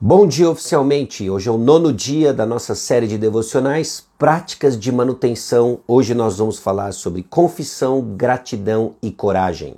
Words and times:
Bom 0.00 0.28
dia 0.28 0.48
oficialmente. 0.48 1.28
Hoje 1.28 1.48
é 1.48 1.50
o 1.50 1.58
nono 1.58 1.92
dia 1.92 2.32
da 2.32 2.46
nossa 2.46 2.72
série 2.76 3.08
de 3.08 3.18
devocionais 3.18 4.06
Práticas 4.16 4.78
de 4.78 4.92
Manutenção. 4.92 5.80
Hoje 5.88 6.14
nós 6.14 6.38
vamos 6.38 6.56
falar 6.56 6.92
sobre 6.92 7.24
confissão, 7.24 8.00
gratidão 8.16 8.94
e 9.02 9.10
coragem. 9.10 9.76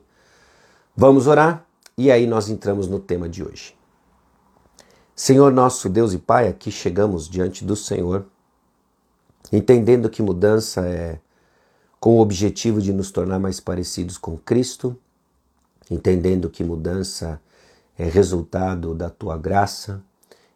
Vamos 0.95 1.27
orar 1.27 1.65
e 1.97 2.11
aí 2.11 2.27
nós 2.27 2.51
entramos 2.51 2.87
no 2.87 3.01
tema 3.01 3.31
de 3.31 3.43
hoje. 3.43 3.75
Senhor 5.17 5.51
nosso 5.51 5.89
Deus 5.89 6.13
e 6.13 6.19
Pai, 6.19 6.49
aqui 6.49 6.71
chegamos 6.71 7.27
diante 7.27 7.65
do 7.65 7.75
Senhor, 7.75 8.27
entendendo 9.51 10.11
que 10.11 10.21
mudança 10.21 10.87
é 10.87 11.19
com 11.99 12.19
o 12.19 12.21
objetivo 12.21 12.83
de 12.83 12.93
nos 12.93 13.11
tornar 13.11 13.39
mais 13.39 13.59
parecidos 13.59 14.19
com 14.19 14.37
Cristo, 14.37 14.95
entendendo 15.91 16.51
que 16.51 16.63
mudança 16.63 17.41
é 17.99 18.05
resultado 18.05 18.95
da 18.95 19.09
tua 19.09 19.39
graça 19.39 20.05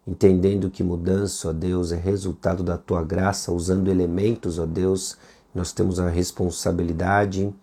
entendendo 0.07 0.69
que 0.69 0.83
mudança, 0.83 1.49
ó 1.49 1.53
Deus, 1.53 1.91
é 1.91 1.95
resultado 1.95 2.63
da 2.63 2.77
tua 2.77 3.03
graça, 3.03 3.51
usando 3.51 3.89
elementos, 3.89 4.59
ó 4.59 4.65
Deus, 4.65 5.17
nós 5.53 5.71
temos 5.71 5.99
a 5.99 6.09
responsabilidade 6.09 7.53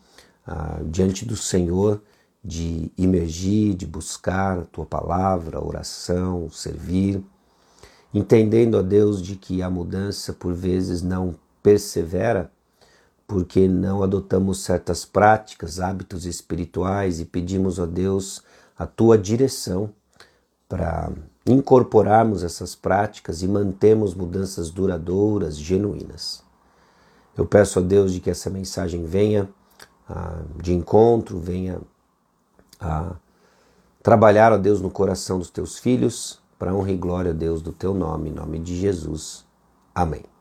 ah, 0.47 0.81
diante 0.85 1.25
do 1.25 1.37
Senhor 1.37 2.03
de 2.45 2.91
emergir, 2.99 3.75
de 3.75 3.87
buscar 3.87 4.59
a 4.59 4.65
tua 4.65 4.85
palavra, 4.85 5.65
oração, 5.65 6.51
servir, 6.51 7.23
entendendo, 8.13 8.77
ó 8.77 8.83
Deus, 8.83 9.23
de 9.23 9.37
que 9.37 9.63
a 9.63 9.71
mudança 9.71 10.33
por 10.33 10.53
vezes 10.53 11.03
não 11.03 11.37
persevera 11.63 12.51
porque 13.27 13.69
não 13.69 14.03
adotamos 14.03 14.63
certas 14.63 15.05
práticas, 15.05 15.81
hábitos 15.81 16.27
espirituais 16.27 17.21
e 17.21 17.25
pedimos, 17.25 17.79
ó 17.79 17.87
Deus, 17.87 18.43
a 18.77 18.87
tua 18.87 19.17
direção 19.17 19.91
para 20.69 21.11
incorporarmos 21.47 22.43
essas 22.43 22.75
práticas 22.75 23.43
e 23.43 23.49
mantemos 23.49 24.15
mudanças 24.15 24.71
duradouras, 24.71 25.57
genuínas. 25.57 26.43
Eu 27.37 27.47
peço 27.47 27.79
a 27.79 27.83
Deus 27.83 28.13
de 28.13 28.21
que 28.21 28.31
essa 28.31 28.51
mensagem 28.51 29.05
venha 29.05 29.49
ah, 30.09 30.43
de 30.63 30.73
encontro, 30.73 31.39
venha 31.39 31.81
a 32.81 33.15
trabalhar, 34.03 34.53
a 34.53 34.57
Deus, 34.57 34.81
no 34.81 34.91
coração 34.91 35.39
dos 35.39 35.51
teus 35.51 35.79
filhos, 35.79 36.41
para 36.59 36.75
honra 36.75 36.93
e 36.93 36.97
glória, 36.97 37.31
a 37.31 37.35
Deus, 37.35 37.63
do 37.63 37.73
teu 37.73 37.95
nome, 37.95 38.31
em 38.31 38.33
nome 38.33 38.59
de 38.59 38.77
Jesus. 38.77 39.45
Amém. 39.95 40.32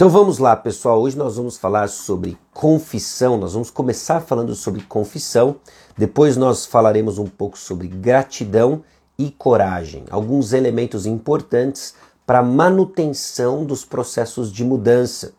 Então 0.00 0.08
vamos 0.08 0.38
lá, 0.38 0.56
pessoal. 0.56 0.98
Hoje 1.02 1.14
nós 1.14 1.36
vamos 1.36 1.58
falar 1.58 1.86
sobre 1.90 2.38
confissão. 2.54 3.36
Nós 3.36 3.52
vamos 3.52 3.70
começar 3.70 4.22
falando 4.22 4.54
sobre 4.54 4.80
confissão, 4.80 5.56
depois 5.94 6.38
nós 6.38 6.64
falaremos 6.64 7.18
um 7.18 7.26
pouco 7.26 7.58
sobre 7.58 7.86
gratidão 7.86 8.82
e 9.18 9.30
coragem, 9.30 10.04
alguns 10.10 10.54
elementos 10.54 11.04
importantes 11.04 11.92
para 12.26 12.42
manutenção 12.42 13.62
dos 13.66 13.84
processos 13.84 14.50
de 14.50 14.64
mudança. 14.64 15.34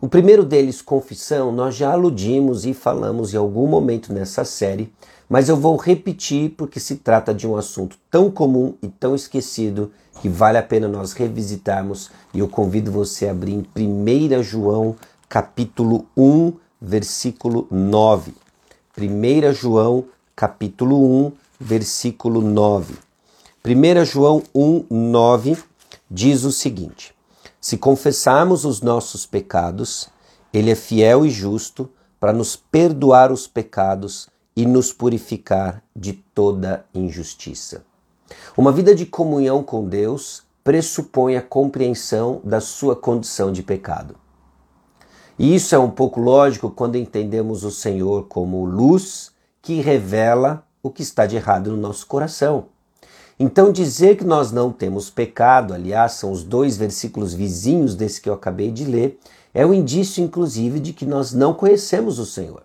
O 0.00 0.08
primeiro 0.08 0.42
deles, 0.42 0.80
confissão, 0.80 1.52
nós 1.52 1.74
já 1.74 1.92
aludimos 1.92 2.64
e 2.64 2.72
falamos 2.72 3.34
em 3.34 3.36
algum 3.36 3.66
momento 3.66 4.10
nessa 4.10 4.42
série, 4.42 4.90
mas 5.32 5.48
eu 5.48 5.56
vou 5.56 5.76
repetir 5.76 6.50
porque 6.58 6.78
se 6.78 6.96
trata 6.96 7.32
de 7.32 7.48
um 7.48 7.56
assunto 7.56 7.96
tão 8.10 8.30
comum 8.30 8.74
e 8.82 8.88
tão 8.88 9.14
esquecido 9.14 9.90
que 10.20 10.28
vale 10.28 10.58
a 10.58 10.62
pena 10.62 10.86
nós 10.86 11.14
revisitarmos 11.14 12.10
e 12.34 12.40
eu 12.40 12.48
convido 12.48 12.92
você 12.92 13.26
a 13.26 13.30
abrir 13.30 13.54
em 13.54 13.66
1 13.74 14.42
João 14.42 14.94
capítulo 15.30 16.06
1, 16.14 16.52
versículo 16.78 17.66
9. 17.70 18.34
1 18.94 19.52
João 19.54 20.04
capítulo 20.36 21.26
1, 21.26 21.32
versículo 21.58 22.42
9. 22.42 22.94
1 23.64 24.04
João 24.04 24.42
1, 24.54 24.84
9 24.90 25.56
diz 26.10 26.44
o 26.44 26.52
seguinte: 26.52 27.14
Se 27.58 27.78
confessarmos 27.78 28.66
os 28.66 28.82
nossos 28.82 29.24
pecados, 29.24 30.10
Ele 30.52 30.70
é 30.70 30.74
fiel 30.74 31.24
e 31.24 31.30
justo 31.30 31.88
para 32.20 32.34
nos 32.34 32.54
perdoar 32.54 33.32
os 33.32 33.46
pecados 33.46 34.30
e 34.54 34.66
nos 34.66 34.92
purificar 34.92 35.82
de 35.94 36.12
toda 36.12 36.84
injustiça. 36.94 37.84
Uma 38.56 38.72
vida 38.72 38.94
de 38.94 39.06
comunhão 39.06 39.62
com 39.62 39.88
Deus 39.88 40.42
pressupõe 40.64 41.36
a 41.36 41.42
compreensão 41.42 42.40
da 42.44 42.60
sua 42.60 42.94
condição 42.94 43.50
de 43.50 43.62
pecado. 43.62 44.16
E 45.38 45.54
isso 45.54 45.74
é 45.74 45.78
um 45.78 45.90
pouco 45.90 46.20
lógico 46.20 46.70
quando 46.70 46.96
entendemos 46.96 47.64
o 47.64 47.70
Senhor 47.70 48.26
como 48.28 48.64
luz 48.64 49.32
que 49.60 49.80
revela 49.80 50.64
o 50.82 50.90
que 50.90 51.02
está 51.02 51.26
de 51.26 51.36
errado 51.36 51.70
no 51.70 51.76
nosso 51.76 52.06
coração. 52.06 52.66
Então, 53.38 53.72
dizer 53.72 54.16
que 54.16 54.24
nós 54.24 54.52
não 54.52 54.70
temos 54.70 55.10
pecado, 55.10 55.72
aliás, 55.72 56.12
são 56.12 56.30
os 56.30 56.44
dois 56.44 56.76
versículos 56.76 57.32
vizinhos 57.32 57.94
desse 57.94 58.20
que 58.20 58.28
eu 58.28 58.34
acabei 58.34 58.70
de 58.70 58.84
ler, 58.84 59.18
é 59.54 59.66
um 59.66 59.74
indício, 59.74 60.22
inclusive, 60.22 60.78
de 60.78 60.92
que 60.92 61.04
nós 61.04 61.32
não 61.32 61.54
conhecemos 61.54 62.18
o 62.18 62.26
Senhor. 62.26 62.62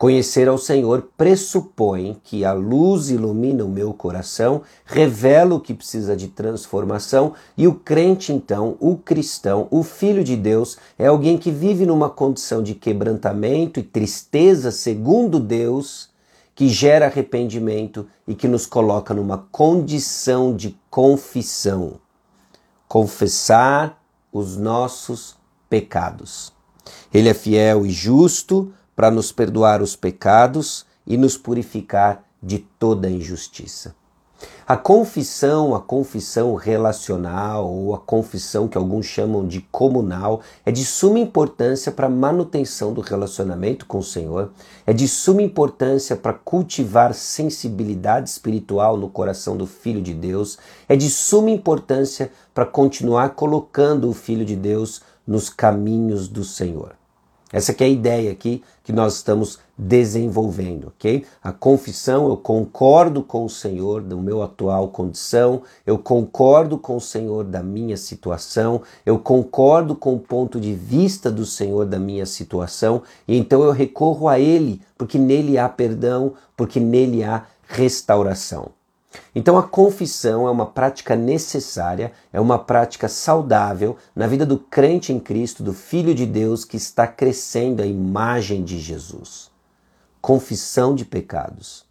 Conhecer 0.00 0.48
ao 0.48 0.56
Senhor 0.56 1.10
pressupõe 1.14 2.18
que 2.24 2.42
a 2.42 2.54
luz 2.54 3.10
ilumina 3.10 3.66
o 3.66 3.68
meu 3.68 3.92
coração, 3.92 4.62
revela 4.86 5.54
o 5.54 5.60
que 5.60 5.74
precisa 5.74 6.16
de 6.16 6.28
transformação 6.28 7.34
e 7.54 7.68
o 7.68 7.74
crente, 7.74 8.32
então, 8.32 8.78
o 8.80 8.96
cristão, 8.96 9.68
o 9.70 9.82
filho 9.82 10.24
de 10.24 10.36
Deus, 10.36 10.78
é 10.98 11.06
alguém 11.06 11.36
que 11.36 11.50
vive 11.50 11.84
numa 11.84 12.08
condição 12.08 12.62
de 12.62 12.74
quebrantamento 12.74 13.78
e 13.78 13.82
tristeza 13.82 14.70
segundo 14.70 15.38
Deus 15.38 16.08
que 16.54 16.66
gera 16.66 17.04
arrependimento 17.04 18.08
e 18.26 18.34
que 18.34 18.48
nos 18.48 18.64
coloca 18.64 19.12
numa 19.12 19.46
condição 19.52 20.56
de 20.56 20.78
confissão. 20.88 22.00
Confessar 22.88 24.02
os 24.32 24.56
nossos 24.56 25.36
pecados. 25.68 26.54
Ele 27.12 27.28
é 27.28 27.34
fiel 27.34 27.84
e 27.84 27.90
justo 27.90 28.72
para 29.00 29.10
nos 29.10 29.32
perdoar 29.32 29.80
os 29.80 29.96
pecados 29.96 30.84
e 31.06 31.16
nos 31.16 31.34
purificar 31.34 32.22
de 32.42 32.58
toda 32.58 33.08
injustiça. 33.08 33.94
A 34.68 34.76
confissão, 34.76 35.74
a 35.74 35.80
confissão 35.80 36.54
relacional 36.54 37.66
ou 37.66 37.94
a 37.94 37.98
confissão 37.98 38.68
que 38.68 38.76
alguns 38.76 39.06
chamam 39.06 39.48
de 39.48 39.62
comunal 39.72 40.42
é 40.66 40.70
de 40.70 40.84
suma 40.84 41.18
importância 41.18 41.90
para 41.90 42.08
a 42.08 42.10
manutenção 42.10 42.92
do 42.92 43.00
relacionamento 43.00 43.86
com 43.86 44.00
o 44.00 44.04
Senhor, 44.04 44.50
é 44.86 44.92
de 44.92 45.08
suma 45.08 45.40
importância 45.40 46.14
para 46.14 46.34
cultivar 46.34 47.14
sensibilidade 47.14 48.28
espiritual 48.28 48.98
no 48.98 49.08
coração 49.08 49.56
do 49.56 49.66
Filho 49.66 50.02
de 50.02 50.12
Deus, 50.12 50.58
é 50.86 50.94
de 50.94 51.08
suma 51.08 51.50
importância 51.50 52.30
para 52.52 52.66
continuar 52.66 53.30
colocando 53.30 54.10
o 54.10 54.12
Filho 54.12 54.44
de 54.44 54.56
Deus 54.56 55.00
nos 55.26 55.48
caminhos 55.48 56.28
do 56.28 56.44
Senhor. 56.44 56.99
Essa 57.52 57.72
é 57.72 57.84
a 57.84 57.88
ideia 57.88 58.30
aqui 58.30 58.62
que 58.84 58.92
nós 58.92 59.16
estamos 59.16 59.58
desenvolvendo, 59.76 60.88
ok? 60.88 61.24
A 61.42 61.52
confissão, 61.52 62.28
eu 62.28 62.36
concordo 62.36 63.24
com 63.24 63.44
o 63.44 63.50
Senhor 63.50 64.02
da 64.02 64.14
meu 64.14 64.40
atual 64.42 64.88
condição, 64.88 65.62
eu 65.84 65.98
concordo 65.98 66.78
com 66.78 66.96
o 66.96 67.00
Senhor 67.00 67.42
da 67.44 67.62
minha 67.62 67.96
situação, 67.96 68.82
eu 69.04 69.18
concordo 69.18 69.96
com 69.96 70.14
o 70.14 70.20
ponto 70.20 70.60
de 70.60 70.74
vista 70.74 71.30
do 71.30 71.44
Senhor 71.44 71.86
da 71.86 71.98
minha 71.98 72.26
situação, 72.26 73.02
e 73.26 73.36
então 73.36 73.62
eu 73.62 73.72
recorro 73.72 74.28
a 74.28 74.38
Ele, 74.38 74.80
porque 74.96 75.18
nele 75.18 75.58
há 75.58 75.68
perdão, 75.68 76.34
porque 76.56 76.78
nele 76.78 77.24
há 77.24 77.46
restauração. 77.66 78.79
Então 79.34 79.58
a 79.58 79.62
confissão 79.62 80.46
é 80.46 80.50
uma 80.50 80.66
prática 80.66 81.16
necessária, 81.16 82.12
é 82.32 82.40
uma 82.40 82.58
prática 82.58 83.08
saudável 83.08 83.96
na 84.14 84.26
vida 84.26 84.46
do 84.46 84.58
crente 84.58 85.12
em 85.12 85.18
Cristo, 85.18 85.62
do 85.62 85.72
Filho 85.72 86.14
de 86.14 86.26
Deus 86.26 86.64
que 86.64 86.76
está 86.76 87.06
crescendo 87.06 87.82
a 87.82 87.86
imagem 87.86 88.62
de 88.62 88.78
Jesus. 88.78 89.50
Confissão 90.20 90.94
de 90.94 91.04
pecados. 91.04 91.89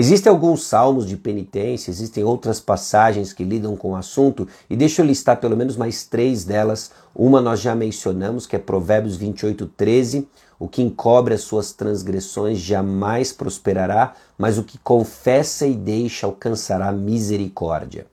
Existem 0.00 0.30
alguns 0.30 0.62
salmos 0.62 1.04
de 1.04 1.16
penitência, 1.16 1.90
existem 1.90 2.22
outras 2.22 2.60
passagens 2.60 3.32
que 3.32 3.42
lidam 3.42 3.76
com 3.76 3.90
o 3.90 3.96
assunto, 3.96 4.46
e 4.70 4.76
deixa 4.76 5.02
eu 5.02 5.06
listar 5.06 5.40
pelo 5.40 5.56
menos 5.56 5.76
mais 5.76 6.04
três 6.04 6.44
delas. 6.44 6.92
Uma 7.12 7.40
nós 7.40 7.58
já 7.58 7.74
mencionamos, 7.74 8.46
que 8.46 8.54
é 8.54 8.60
Provérbios 8.60 9.16
28, 9.16 9.66
13. 9.76 10.28
O 10.56 10.68
que 10.68 10.82
encobre 10.82 11.34
as 11.34 11.40
suas 11.40 11.72
transgressões 11.72 12.58
jamais 12.60 13.32
prosperará, 13.32 14.14
mas 14.38 14.56
o 14.56 14.62
que 14.62 14.78
confessa 14.78 15.66
e 15.66 15.74
deixa 15.74 16.26
alcançará 16.26 16.92
misericórdia. 16.92 18.06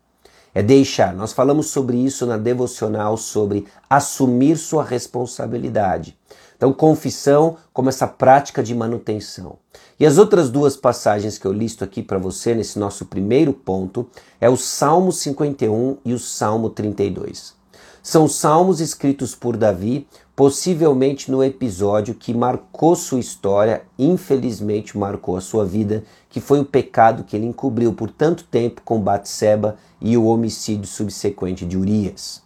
É 0.55 0.63
deixar. 0.63 1.13
Nós 1.13 1.33
falamos 1.33 1.67
sobre 1.67 1.97
isso 1.97 2.25
na 2.25 2.37
devocional, 2.37 3.15
sobre 3.15 3.67
assumir 3.87 4.57
sua 4.57 4.83
responsabilidade. 4.83 6.17
Então, 6.55 6.71
confissão 6.73 7.57
como 7.73 7.89
essa 7.89 8.07
prática 8.07 8.63
de 8.63 8.73
manutenção. 8.73 9.57
E 9.99 10.05
as 10.05 10.17
outras 10.17 10.49
duas 10.49 10.75
passagens 10.75 11.37
que 11.37 11.45
eu 11.45 11.53
listo 11.53 11.83
aqui 11.83 12.01
para 12.01 12.17
você 12.17 12.53
nesse 12.53 12.77
nosso 12.79 13.05
primeiro 13.05 13.53
ponto 13.53 14.07
é 14.39 14.49
o 14.49 14.57
Salmo 14.57 15.11
51 15.11 15.97
e 16.03 16.13
o 16.13 16.19
Salmo 16.19 16.69
32. 16.69 17.53
São 18.05 18.27
salmos 18.27 18.81
escritos 18.81 19.33
por 19.33 19.57
Davi, 19.57 20.07
possivelmente 20.35 21.31
no 21.31 21.43
episódio 21.43 22.13
que 22.13 22.35
marcou 22.35 22.95
sua 22.95 23.19
história, 23.19 23.81
infelizmente 23.97 24.95
marcou 24.95 25.35
a 25.35 25.41
sua 25.41 25.65
vida, 25.65 26.03
que 26.29 26.39
foi 26.39 26.59
o 26.59 26.65
pecado 26.65 27.23
que 27.23 27.35
ele 27.35 27.47
encobriu 27.47 27.93
por 27.93 28.11
tanto 28.11 28.43
tempo 28.43 28.83
com 28.85 29.01
Batseba 29.01 29.75
e 29.99 30.15
o 30.15 30.25
homicídio 30.25 30.85
subsequente 30.85 31.65
de 31.65 31.75
Urias. 31.75 32.44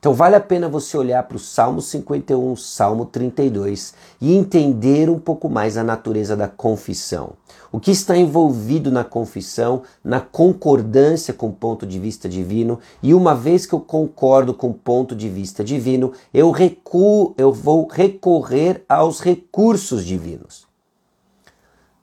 Então 0.00 0.14
vale 0.14 0.34
a 0.34 0.40
pena 0.40 0.66
você 0.66 0.96
olhar 0.96 1.22
para 1.24 1.36
o 1.36 1.38
Salmo 1.38 1.82
51, 1.82 2.56
Salmo 2.56 3.04
32 3.04 3.92
e 4.18 4.34
entender 4.34 5.10
um 5.10 5.18
pouco 5.18 5.50
mais 5.50 5.76
a 5.76 5.84
natureza 5.84 6.34
da 6.34 6.48
confissão. 6.48 7.34
O 7.70 7.78
que 7.78 7.90
está 7.90 8.16
envolvido 8.16 8.90
na 8.90 9.04
confissão, 9.04 9.82
na 10.02 10.18
concordância 10.18 11.34
com 11.34 11.48
o 11.48 11.52
ponto 11.52 11.86
de 11.86 11.98
vista 11.98 12.30
divino, 12.30 12.78
e 13.02 13.12
uma 13.12 13.34
vez 13.34 13.66
que 13.66 13.74
eu 13.74 13.80
concordo 13.80 14.54
com 14.54 14.70
o 14.70 14.74
ponto 14.74 15.14
de 15.14 15.28
vista 15.28 15.62
divino, 15.62 16.12
eu 16.32 16.50
recuo, 16.50 17.34
eu 17.36 17.52
vou 17.52 17.86
recorrer 17.86 18.82
aos 18.88 19.20
recursos 19.20 20.02
divinos. 20.02 20.66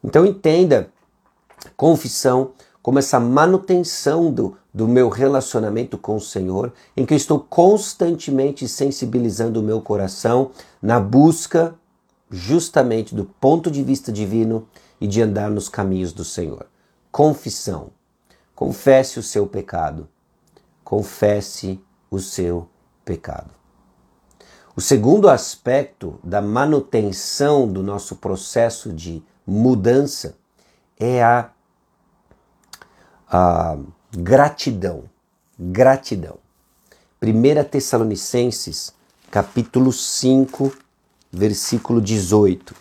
Então 0.04 0.24
entenda, 0.24 0.92
confissão 1.76 2.52
como 2.88 3.00
essa 3.00 3.20
manutenção 3.20 4.32
do, 4.32 4.56
do 4.78 4.88
meu 4.88 5.10
relacionamento 5.10 5.98
com 5.98 6.18
o 6.18 6.22
Senhor, 6.22 6.72
em 6.96 7.04
que 7.04 7.16
estou 7.16 7.40
constantemente 7.40 8.68
sensibilizando 8.68 9.60
o 9.60 9.64
meu 9.64 9.82
coração 9.82 10.52
na 10.80 11.00
busca 11.00 11.74
justamente 12.30 13.16
do 13.16 13.26
ponto 13.26 13.72
de 13.72 13.82
vista 13.82 14.12
divino 14.12 14.68
e 15.02 15.08
de 15.08 15.20
andar 15.20 15.50
nos 15.50 15.68
caminhos 15.68 16.14
do 16.14 16.24
Senhor. 16.24 16.68
Confissão. 17.12 17.90
Confesse 18.54 19.18
o 19.18 19.24
seu 19.24 19.48
pecado. 19.48 20.08
Confesse 20.84 21.82
o 22.12 22.20
seu 22.20 22.70
pecado. 23.04 23.50
O 24.76 24.82
segundo 24.82 25.28
aspecto 25.28 26.20
da 26.24 26.40
manutenção 26.40 27.68
do 27.68 27.82
nosso 27.82 28.18
processo 28.18 28.94
de 28.94 29.24
mudança 29.44 30.36
é 31.00 31.24
a 31.24 31.50
a 33.30 33.78
gratidão. 34.12 35.04
Gratidão. 35.60 36.38
1 37.22 37.64
Tessalonicenses, 37.70 38.94
capítulo 39.32 39.92
5, 39.92 40.72
versículo 41.32 42.00
18. 42.00 42.76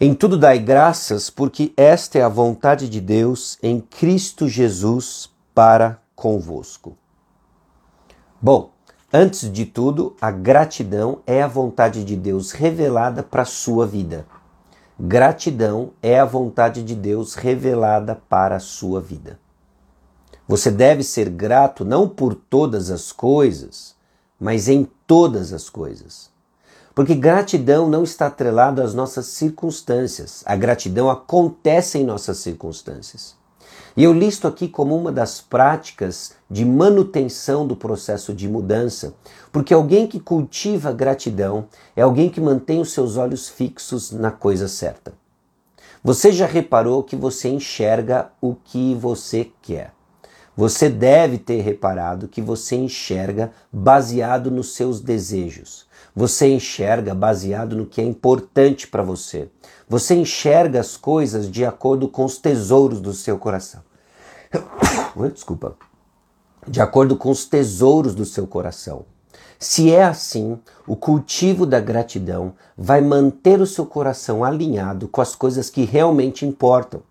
Em 0.00 0.14
tudo 0.14 0.38
dai 0.38 0.58
graças, 0.58 1.28
porque 1.28 1.74
esta 1.76 2.18
é 2.18 2.22
a 2.22 2.28
vontade 2.28 2.88
de 2.88 3.00
Deus 3.00 3.58
em 3.62 3.80
Cristo 3.80 4.48
Jesus 4.48 5.28
para 5.54 6.00
convosco. 6.14 6.96
Bom, 8.40 8.72
antes 9.12 9.52
de 9.52 9.66
tudo, 9.66 10.16
a 10.18 10.30
gratidão 10.30 11.20
é 11.26 11.42
a 11.42 11.46
vontade 11.46 12.02
de 12.02 12.16
Deus 12.16 12.52
revelada 12.52 13.22
para 13.22 13.42
a 13.42 13.46
sua 13.46 13.86
vida. 13.86 14.24
Gratidão 15.02 15.92
é 16.02 16.20
a 16.20 16.26
vontade 16.26 16.82
de 16.82 16.94
Deus 16.94 17.34
revelada 17.34 18.14
para 18.28 18.56
a 18.56 18.60
sua 18.60 19.00
vida. 19.00 19.40
Você 20.46 20.70
deve 20.70 21.02
ser 21.02 21.30
grato 21.30 21.86
não 21.86 22.06
por 22.06 22.34
todas 22.34 22.90
as 22.90 23.10
coisas, 23.10 23.94
mas 24.38 24.68
em 24.68 24.86
todas 25.06 25.54
as 25.54 25.70
coisas. 25.70 26.28
Porque 26.94 27.14
gratidão 27.14 27.88
não 27.88 28.04
está 28.04 28.26
atrelada 28.26 28.84
às 28.84 28.92
nossas 28.92 29.24
circunstâncias. 29.28 30.42
A 30.44 30.54
gratidão 30.54 31.08
acontece 31.08 31.96
em 31.96 32.04
nossas 32.04 32.36
circunstâncias. 32.36 33.39
E 34.00 34.02
eu 34.02 34.14
listo 34.14 34.48
aqui 34.48 34.66
como 34.66 34.96
uma 34.96 35.12
das 35.12 35.42
práticas 35.42 36.32
de 36.50 36.64
manutenção 36.64 37.66
do 37.66 37.76
processo 37.76 38.32
de 38.32 38.48
mudança, 38.48 39.12
porque 39.52 39.74
alguém 39.74 40.06
que 40.06 40.18
cultiva 40.18 40.90
gratidão 40.90 41.66
é 41.94 42.00
alguém 42.00 42.30
que 42.30 42.40
mantém 42.40 42.80
os 42.80 42.92
seus 42.92 43.18
olhos 43.18 43.50
fixos 43.50 44.10
na 44.10 44.30
coisa 44.30 44.68
certa. 44.68 45.12
Você 46.02 46.32
já 46.32 46.46
reparou 46.46 47.02
que 47.02 47.14
você 47.14 47.50
enxerga 47.50 48.32
o 48.40 48.54
que 48.54 48.94
você 48.94 49.50
quer. 49.60 49.92
Você 50.56 50.88
deve 50.88 51.36
ter 51.36 51.60
reparado 51.60 52.26
que 52.26 52.40
você 52.40 52.76
enxerga 52.76 53.52
baseado 53.70 54.50
nos 54.50 54.74
seus 54.74 55.02
desejos. 55.02 55.86
Você 56.16 56.48
enxerga 56.48 57.14
baseado 57.14 57.76
no 57.76 57.84
que 57.84 58.00
é 58.00 58.04
importante 58.04 58.88
para 58.88 59.02
você. 59.02 59.50
Você 59.86 60.14
enxerga 60.14 60.80
as 60.80 60.96
coisas 60.96 61.50
de 61.50 61.66
acordo 61.66 62.08
com 62.08 62.24
os 62.24 62.38
tesouros 62.38 62.98
do 62.98 63.12
seu 63.12 63.36
coração. 63.38 63.89
Desculpa. 65.32 65.76
De 66.66 66.80
acordo 66.80 67.16
com 67.16 67.30
os 67.30 67.44
tesouros 67.44 68.14
do 68.14 68.24
seu 68.24 68.46
coração. 68.46 69.04
Se 69.58 69.92
é 69.92 70.04
assim, 70.04 70.58
o 70.86 70.96
cultivo 70.96 71.66
da 71.66 71.80
gratidão 71.80 72.54
vai 72.76 73.00
manter 73.00 73.60
o 73.60 73.66
seu 73.66 73.84
coração 73.84 74.42
alinhado 74.42 75.06
com 75.06 75.20
as 75.20 75.34
coisas 75.34 75.68
que 75.68 75.84
realmente 75.84 76.46
importam. 76.46 77.02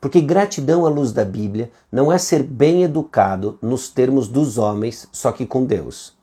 Porque 0.00 0.20
gratidão 0.20 0.86
à 0.86 0.88
luz 0.88 1.10
da 1.10 1.24
Bíblia 1.24 1.72
não 1.90 2.12
é 2.12 2.18
ser 2.18 2.44
bem 2.44 2.84
educado 2.84 3.58
nos 3.60 3.88
termos 3.88 4.28
dos 4.28 4.56
homens, 4.56 5.08
só 5.10 5.32
que 5.32 5.44
com 5.44 5.64
Deus. 5.64 6.16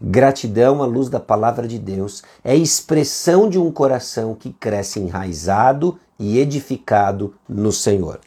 Gratidão 0.00 0.82
à 0.82 0.86
luz 0.86 1.08
da 1.08 1.18
palavra 1.18 1.66
de 1.66 1.78
Deus 1.78 2.22
é 2.44 2.54
expressão 2.54 3.48
de 3.48 3.58
um 3.58 3.72
coração 3.72 4.34
que 4.34 4.52
cresce 4.52 5.00
enraizado 5.00 5.98
e 6.18 6.38
edificado 6.38 7.34
no 7.48 7.72
Senhor. 7.72 8.20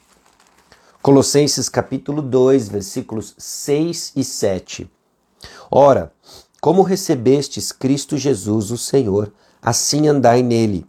Colossenses 1.01 1.67
capítulo 1.67 2.21
2, 2.21 2.69
versículos 2.69 3.33
6 3.37 4.13
e 4.15 4.23
7. 4.23 4.91
Ora, 5.71 6.13
como 6.61 6.83
recebestes 6.83 7.71
Cristo 7.71 8.17
Jesus, 8.17 8.69
o 8.69 8.77
Senhor, 8.77 9.33
assim 9.61 10.07
andai 10.07 10.43
nele, 10.43 10.85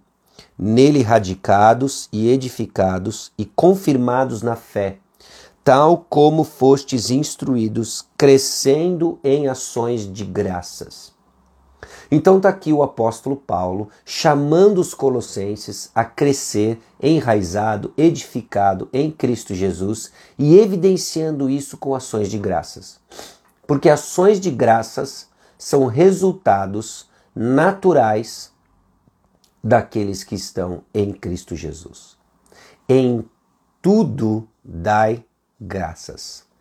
nele 0.58 1.02
radicados 1.02 2.08
e 2.12 2.28
edificados 2.28 3.32
e 3.38 3.46
confirmados 3.46 4.42
na 4.42 4.54
fé 4.54 4.98
tal 5.64 6.04
como 6.08 6.42
fostes 6.42 7.10
instruídos, 7.10 8.04
crescendo 8.18 9.18
em 9.22 9.46
ações 9.46 10.12
de 10.12 10.24
graças. 10.24 11.12
Então 12.14 12.36
está 12.36 12.50
aqui 12.50 12.74
o 12.74 12.82
apóstolo 12.82 13.34
Paulo 13.34 13.88
chamando 14.04 14.82
os 14.82 14.92
colossenses 14.92 15.90
a 15.94 16.04
crescer 16.04 16.78
enraizado, 17.02 17.90
edificado 17.96 18.86
em 18.92 19.10
Cristo 19.10 19.54
Jesus 19.54 20.12
e 20.38 20.58
evidenciando 20.58 21.48
isso 21.48 21.78
com 21.78 21.94
ações 21.94 22.28
de 22.28 22.36
graças. 22.36 23.00
Porque 23.66 23.88
ações 23.88 24.38
de 24.38 24.50
graças 24.50 25.26
são 25.56 25.86
resultados 25.86 27.08
naturais 27.34 28.52
daqueles 29.64 30.22
que 30.22 30.34
estão 30.34 30.82
em 30.92 31.14
Cristo 31.14 31.56
Jesus. 31.56 32.18
Em 32.86 33.24
tudo 33.80 34.46
dai 34.62 35.24
graças. 35.58 36.51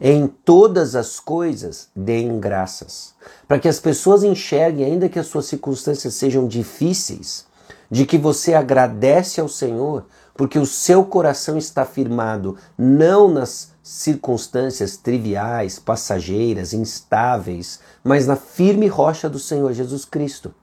Em 0.00 0.26
todas 0.26 0.94
as 0.94 1.18
coisas, 1.18 1.88
deem 1.96 2.38
graças, 2.38 3.14
para 3.48 3.58
que 3.58 3.68
as 3.68 3.80
pessoas 3.80 4.22
enxerguem, 4.22 4.84
ainda 4.84 5.08
que 5.08 5.18
as 5.18 5.26
suas 5.26 5.46
circunstâncias 5.46 6.14
sejam 6.14 6.46
difíceis, 6.46 7.46
de 7.90 8.04
que 8.04 8.18
você 8.18 8.52
agradece 8.52 9.40
ao 9.40 9.48
Senhor, 9.48 10.04
porque 10.34 10.58
o 10.58 10.66
seu 10.66 11.04
coração 11.04 11.56
está 11.56 11.84
firmado 11.84 12.56
não 12.76 13.28
nas 13.28 13.70
circunstâncias 13.82 14.96
triviais, 14.96 15.78
passageiras, 15.78 16.74
instáveis, 16.74 17.80
mas 18.04 18.26
na 18.26 18.36
firme 18.36 18.88
rocha 18.88 19.30
do 19.30 19.38
Senhor 19.38 19.72
Jesus 19.72 20.04
Cristo. 20.04 20.54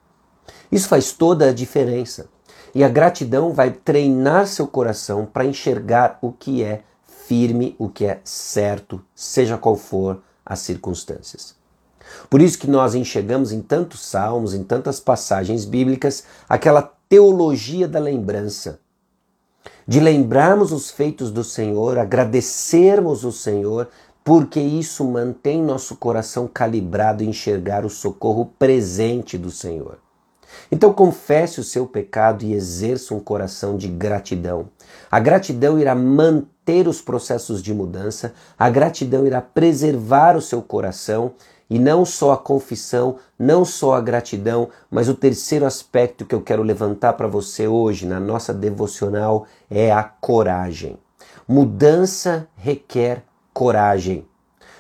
Isso 0.71 0.87
faz 0.87 1.11
toda 1.11 1.49
a 1.49 1.53
diferença. 1.53 2.27
E 2.75 2.83
a 2.83 2.89
gratidão 2.89 3.53
vai 3.53 3.71
treinar 3.71 4.47
seu 4.47 4.67
coração 4.67 5.25
para 5.25 5.45
enxergar 5.45 6.17
o 6.21 6.31
que 6.31 6.63
é 6.63 6.83
firme 7.27 7.75
o 7.79 7.89
que 7.89 8.05
é 8.05 8.19
certo, 8.23 9.01
seja 9.15 9.57
qual 9.57 9.75
for 9.75 10.21
as 10.45 10.59
circunstâncias. 10.59 11.55
Por 12.29 12.41
isso 12.41 12.59
que 12.59 12.69
nós 12.69 12.95
enxergamos 12.95 13.51
em 13.51 13.61
tantos 13.61 14.01
salmos, 14.05 14.53
em 14.53 14.63
tantas 14.63 14.99
passagens 14.99 15.65
bíblicas, 15.65 16.23
aquela 16.47 16.81
teologia 17.07 17.87
da 17.87 17.99
lembrança. 17.99 18.79
De 19.87 19.99
lembrarmos 19.99 20.71
os 20.71 20.91
feitos 20.91 21.31
do 21.31 21.43
Senhor, 21.43 21.97
agradecermos 21.97 23.23
o 23.23 23.31
Senhor, 23.31 23.89
porque 24.23 24.59
isso 24.59 25.03
mantém 25.03 25.61
nosso 25.61 25.95
coração 25.95 26.47
calibrado 26.47 27.23
em 27.23 27.29
enxergar 27.29 27.85
o 27.85 27.89
socorro 27.89 28.53
presente 28.57 29.37
do 29.37 29.51
Senhor. 29.51 29.97
Então 30.71 30.93
confesse 30.93 31.59
o 31.59 31.63
seu 31.63 31.85
pecado 31.85 32.43
e 32.43 32.53
exerça 32.53 33.13
um 33.13 33.19
coração 33.19 33.77
de 33.77 33.87
gratidão. 33.87 34.69
A 35.09 35.19
gratidão 35.19 35.79
irá 35.79 35.93
manter 35.95 36.87
os 36.87 37.01
processos 37.01 37.61
de 37.61 37.73
mudança, 37.73 38.33
a 38.57 38.69
gratidão 38.69 39.25
irá 39.25 39.41
preservar 39.41 40.35
o 40.35 40.41
seu 40.41 40.61
coração 40.61 41.33
e 41.69 41.79
não 41.79 42.05
só 42.05 42.33
a 42.33 42.37
confissão, 42.37 43.17
não 43.37 43.65
só 43.65 43.95
a 43.95 44.01
gratidão, 44.01 44.69
mas 44.91 45.09
o 45.09 45.15
terceiro 45.15 45.65
aspecto 45.65 46.25
que 46.25 46.35
eu 46.35 46.41
quero 46.41 46.61
levantar 46.61 47.13
para 47.13 47.27
você 47.27 47.67
hoje 47.67 48.05
na 48.05 48.19
nossa 48.19 48.53
devocional 48.53 49.47
é 49.69 49.91
a 49.91 50.03
coragem. 50.03 50.97
Mudança 51.47 52.47
requer 52.55 53.23
coragem. 53.53 54.25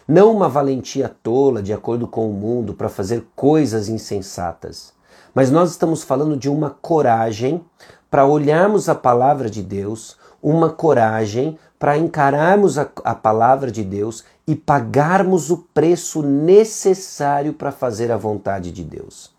Não 0.07 0.31
uma 0.31 0.49
valentia 0.49 1.09
tola, 1.09 1.63
de 1.63 1.73
acordo 1.73 2.07
com 2.07 2.29
o 2.29 2.33
mundo, 2.33 2.73
para 2.73 2.89
fazer 2.89 3.25
coisas 3.35 3.87
insensatas. 3.87 4.93
Mas 5.33 5.49
nós 5.49 5.71
estamos 5.71 6.03
falando 6.03 6.37
de 6.37 6.49
uma 6.49 6.69
coragem 6.69 7.63
para 8.09 8.25
olharmos 8.25 8.87
a 8.87 8.93
palavra 8.93 9.49
de 9.49 9.63
Deus, 9.63 10.15
uma 10.41 10.69
coragem 10.69 11.57
para 11.79 11.97
encararmos 11.97 12.77
a, 12.77 12.87
a, 13.03 13.15
palavra 13.15 13.71
de 13.71 13.83
Deus 13.83 14.23
e 14.45 14.55
pagarmos 14.55 15.49
o 15.49 15.57
preço 15.73 16.21
necessário 16.21 17.53
para 17.53 17.71
fazer 17.71 18.11
a 18.11 18.17
vontade 18.17 18.71
de 18.71 18.83
Deus. 18.83 19.33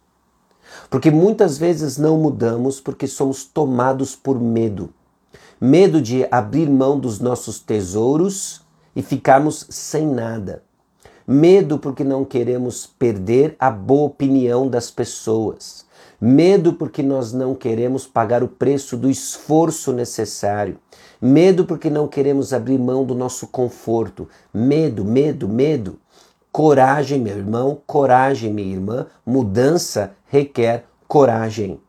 Porque 0.90 1.10
muitas 1.10 1.56
vezes 1.56 1.96
não 1.96 2.18
mudamos 2.18 2.80
porque 2.80 3.06
somos 3.06 3.44
tomados 3.44 4.16
por 4.16 4.40
medo. 4.40 4.92
Medo 5.60 6.02
de 6.02 6.26
abrir 6.30 6.68
mão 6.68 6.98
dos 6.98 7.20
nossos 7.20 7.60
tesouros 7.60 8.60
e 8.96 9.02
ficarmos 9.02 9.66
sem 9.70 10.04
nada. 10.04 10.63
Medo 11.26 11.78
porque 11.78 12.04
não 12.04 12.22
queremos 12.22 12.86
perder 12.86 13.56
a 13.58 13.70
boa 13.70 14.08
opinião 14.08 14.68
das 14.68 14.90
pessoas. 14.90 15.86
Medo 16.20 16.74
porque 16.74 17.02
nós 17.02 17.32
não 17.32 17.54
queremos 17.54 18.06
pagar 18.06 18.42
o 18.42 18.48
preço 18.48 18.94
do 18.94 19.08
esforço 19.08 19.92
necessário. 19.92 20.78
Medo 21.20 21.64
porque 21.64 21.88
não 21.88 22.06
queremos 22.06 22.52
abrir 22.52 22.78
mão 22.78 23.04
do 23.04 23.14
nosso 23.14 23.46
conforto. 23.46 24.28
Medo, 24.52 25.02
medo, 25.02 25.48
medo. 25.48 25.98
Coragem, 26.52 27.20
meu 27.20 27.38
irmão, 27.38 27.78
coragem, 27.86 28.52
minha 28.52 28.74
irmã. 28.74 29.06
Mudança 29.24 30.12
requer 30.26 30.84
coragem. 31.08 31.80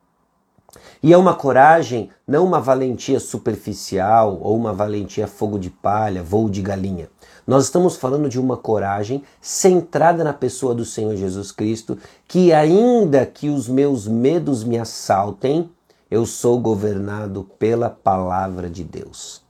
E 1.05 1.13
é 1.13 1.17
uma 1.19 1.35
coragem, 1.35 2.09
não 2.27 2.43
uma 2.43 2.59
valentia 2.59 3.19
superficial 3.19 4.39
ou 4.41 4.57
uma 4.57 4.73
valentia 4.73 5.27
fogo 5.27 5.59
de 5.59 5.69
palha, 5.69 6.23
voo 6.23 6.49
de 6.49 6.63
galinha. 6.63 7.09
Nós 7.45 7.65
estamos 7.65 7.95
falando 7.95 8.27
de 8.27 8.39
uma 8.39 8.57
coragem 8.57 9.21
centrada 9.39 10.23
na 10.23 10.33
pessoa 10.33 10.73
do 10.73 10.83
Senhor 10.83 11.15
Jesus 11.15 11.51
Cristo, 11.51 11.95
que 12.27 12.51
ainda 12.51 13.23
que 13.23 13.49
os 13.49 13.67
meus 13.67 14.07
medos 14.07 14.63
me 14.63 14.79
assaltem, 14.79 15.69
eu 16.09 16.25
sou 16.25 16.59
governado 16.59 17.43
pela 17.59 17.87
palavra 17.87 18.67
de 18.67 18.83
Deus. 18.83 19.43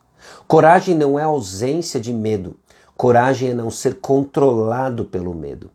Coragem 0.45 0.93
não 0.93 1.17
é 1.17 1.24
ausência 1.24 2.01
de 2.01 2.12
medo, 2.12 2.57
coragem 2.97 3.51
é 3.51 3.53
não 3.53 3.71
ser 3.71 4.01
controlado 4.01 5.05
pelo 5.05 5.33
medo. 5.33 5.71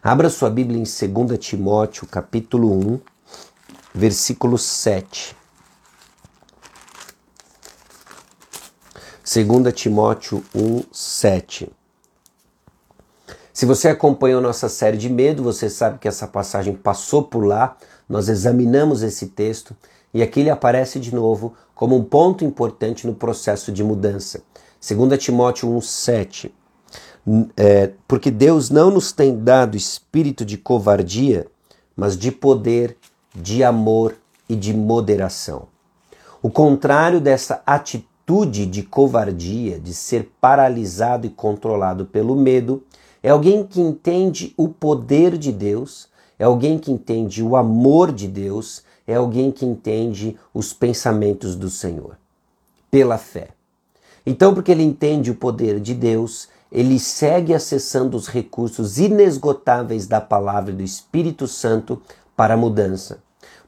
Abra 0.00 0.30
sua 0.30 0.48
Bíblia 0.48 0.78
em 0.78 0.84
2 0.84 1.38
Timóteo, 1.40 2.06
capítulo 2.06 2.72
1, 2.72 3.00
versículo 3.94 4.56
7. 4.58 5.36
2 9.22 9.72
Timóteo 9.74 10.42
1, 10.54 10.82
7. 10.92 11.70
Se 13.52 13.66
você 13.66 13.88
acompanhou 13.88 14.40
nossa 14.40 14.68
série 14.68 14.96
de 14.96 15.08
medo, 15.08 15.42
você 15.42 15.68
sabe 15.68 15.98
que 15.98 16.08
essa 16.08 16.26
passagem 16.26 16.74
passou 16.74 17.22
por 17.22 17.44
lá, 17.44 17.76
nós 18.08 18.28
examinamos 18.28 19.02
esse 19.02 19.26
texto 19.28 19.76
e 20.12 20.22
aqui 20.22 20.40
ele 20.40 20.50
aparece 20.50 20.98
de 20.98 21.14
novo 21.14 21.54
como 21.74 21.96
um 21.96 22.02
ponto 22.02 22.44
importante 22.44 23.06
no 23.06 23.14
processo 23.14 23.70
de 23.70 23.84
mudança. 23.84 24.42
2 24.80 25.22
Timóteo 25.22 25.68
1, 25.76 25.80
7. 25.80 26.54
É, 27.56 27.92
porque 28.08 28.30
Deus 28.30 28.70
não 28.70 28.90
nos 28.90 29.12
tem 29.12 29.38
dado 29.38 29.76
espírito 29.76 30.44
de 30.44 30.56
covardia, 30.56 31.46
mas 31.94 32.16
de 32.16 32.32
poder, 32.32 32.96
de 33.34 33.62
amor 33.62 34.16
e 34.48 34.56
de 34.56 34.74
moderação. 34.74 35.68
O 36.42 36.50
contrário 36.50 37.20
dessa 37.20 37.62
atitude 37.66 38.66
de 38.66 38.82
covardia, 38.82 39.78
de 39.78 39.92
ser 39.92 40.32
paralisado 40.40 41.26
e 41.26 41.30
controlado 41.30 42.06
pelo 42.06 42.34
medo, 42.34 42.82
é 43.22 43.30
alguém 43.30 43.66
que 43.66 43.80
entende 43.80 44.54
o 44.56 44.68
poder 44.68 45.36
de 45.36 45.52
Deus, 45.52 46.08
é 46.38 46.44
alguém 46.44 46.78
que 46.78 46.90
entende 46.90 47.42
o 47.42 47.54
amor 47.54 48.10
de 48.10 48.26
Deus, 48.26 48.82
é 49.06 49.14
alguém 49.14 49.50
que 49.50 49.66
entende 49.66 50.36
os 50.54 50.72
pensamentos 50.72 51.54
do 51.54 51.68
Senhor, 51.68 52.16
pela 52.90 53.18
fé. 53.18 53.48
Então, 54.24 54.54
porque 54.54 54.70
ele 54.70 54.82
entende 54.82 55.30
o 55.30 55.34
poder 55.34 55.80
de 55.80 55.94
Deus, 55.94 56.48
ele 56.70 56.98
segue 56.98 57.52
acessando 57.52 58.16
os 58.16 58.28
recursos 58.28 58.98
inesgotáveis 58.98 60.06
da 60.06 60.20
palavra 60.20 60.72
do 60.72 60.82
Espírito 60.82 61.48
Santo 61.48 62.00
para 62.40 62.54
a 62.54 62.56
mudança. 62.56 63.18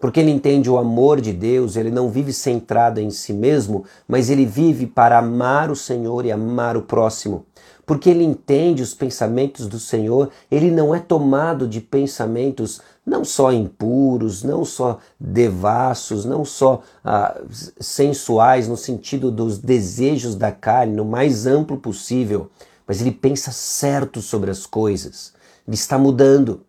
Porque 0.01 0.19
ele 0.19 0.31
entende 0.31 0.71
o 0.71 0.79
amor 0.79 1.21
de 1.21 1.31
Deus, 1.31 1.77
ele 1.77 1.91
não 1.91 2.09
vive 2.09 2.33
centrado 2.33 3.01
em 3.01 3.11
si 3.11 3.35
mesmo, 3.35 3.85
mas 4.09 4.31
ele 4.31 4.47
vive 4.47 4.87
para 4.87 5.19
amar 5.19 5.71
o 5.71 5.77
Senhor 5.77 6.25
e 6.25 6.33
amar 6.33 6.75
o 6.75 6.81
próximo. 6.81 7.45
Porque 7.85 8.09
ele 8.09 8.25
entende 8.25 8.83
os 8.83 8.95
pensamentos 8.95 9.67
do 9.67 9.79
Senhor, 9.79 10.31
ele 10.51 10.71
não 10.71 10.95
é 10.95 10.99
tomado 10.99 11.69
de 11.69 11.83
pensamentos 11.83 12.81
não 13.05 13.27
só 13.27 13.53
impuros, 13.53 14.43
não 14.43 14.65
só 14.65 15.01
devassos, 15.21 16.25
não 16.25 16.43
só 16.43 16.81
ah, 17.05 17.39
sensuais, 17.79 18.67
no 18.67 18.77
sentido 18.79 19.31
dos 19.31 19.59
desejos 19.59 20.35
da 20.35 20.51
carne, 20.51 20.97
no 20.97 21.05
mais 21.05 21.47
amplo 21.47 21.77
possível, 21.77 22.51
mas 22.87 23.03
ele 23.03 23.13
pensa 23.13 23.53
certo 23.53 24.23
sobre 24.23 24.51
as 24.51 24.65
coisas. 24.65 25.35
Ele 25.69 25.75
está 25.75 25.99
mudando. 25.99 26.63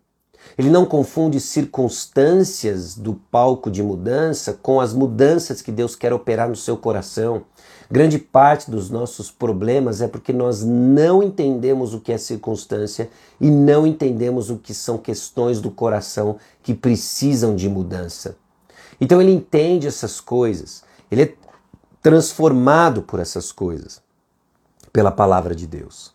Ele 0.57 0.69
não 0.69 0.85
confunde 0.85 1.39
circunstâncias 1.39 2.95
do 2.95 3.13
palco 3.13 3.71
de 3.71 3.81
mudança 3.81 4.53
com 4.61 4.79
as 4.79 4.93
mudanças 4.93 5.61
que 5.61 5.71
Deus 5.71 5.95
quer 5.95 6.13
operar 6.13 6.47
no 6.47 6.55
seu 6.55 6.77
coração. 6.77 7.43
Grande 7.89 8.19
parte 8.19 8.69
dos 8.69 8.89
nossos 8.89 9.31
problemas 9.31 10.01
é 10.01 10.07
porque 10.07 10.31
nós 10.31 10.63
não 10.63 11.23
entendemos 11.23 11.93
o 11.93 11.99
que 11.99 12.11
é 12.11 12.17
circunstância 12.17 13.09
e 13.41 13.49
não 13.49 13.85
entendemos 13.85 14.49
o 14.49 14.57
que 14.57 14.73
são 14.73 14.97
questões 14.97 15.59
do 15.59 15.71
coração 15.71 16.37
que 16.61 16.73
precisam 16.73 17.55
de 17.55 17.67
mudança. 17.67 18.37
Então 19.01 19.21
ele 19.21 19.31
entende 19.31 19.87
essas 19.87 20.21
coisas, 20.21 20.83
ele 21.11 21.23
é 21.23 21.35
transformado 22.01 23.01
por 23.01 23.19
essas 23.19 23.51
coisas, 23.51 24.01
pela 24.91 25.11
palavra 25.11 25.55
de 25.55 25.65
Deus. 25.65 26.12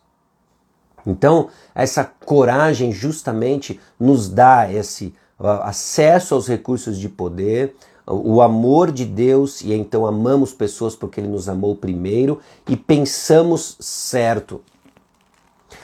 Então, 1.05 1.49
essa 1.73 2.03
coragem 2.03 2.91
justamente 2.91 3.79
nos 3.99 4.29
dá 4.29 4.71
esse 4.71 5.13
acesso 5.39 6.35
aos 6.35 6.47
recursos 6.47 6.97
de 6.97 7.07
poder, 7.07 7.75
o 8.05 8.41
amor 8.41 8.91
de 8.91 9.05
Deus, 9.05 9.61
e 9.61 9.73
então 9.73 10.05
amamos 10.05 10.51
pessoas 10.51 10.95
porque 10.95 11.19
Ele 11.19 11.27
nos 11.27 11.47
amou 11.47 11.75
primeiro 11.75 12.39
e 12.67 12.75
pensamos 12.75 13.77
certo. 13.79 14.61